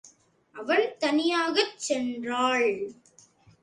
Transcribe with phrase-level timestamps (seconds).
[0.55, 2.69] அவன் தனியாகச் சென்றாள்.